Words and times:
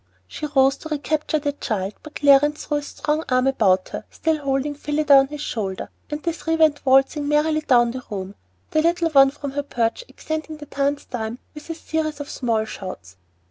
She 0.27 0.47
rose 0.55 0.77
to 0.77 0.89
recapture 0.89 1.37
the 1.37 1.51
child; 1.51 1.93
but 2.01 2.15
Clarence 2.15 2.65
threw 2.65 2.77
a 2.77 2.81
strong 2.81 3.23
arm 3.29 3.45
about 3.45 3.89
her, 3.89 4.03
still 4.09 4.39
holding 4.39 4.73
Phillida 4.73 5.15
on 5.15 5.27
his 5.27 5.41
shoulder, 5.41 5.91
and 6.09 6.23
the 6.23 6.33
three 6.33 6.55
went 6.55 6.83
waltzing 6.83 7.27
merrily 7.27 7.61
down 7.61 7.91
the 7.91 8.01
room, 8.09 8.33
the 8.71 8.81
little 8.81 9.11
one 9.11 9.29
from 9.29 9.51
her 9.51 9.61
perch 9.61 10.03
accenting 10.09 10.57
the 10.57 10.65
dance 10.65 11.05
time 11.05 11.37
with 11.53 11.69
a 11.69 11.75
series 11.75 12.19
of 12.19 12.31
small 12.31 12.65
shouts. 12.65 13.15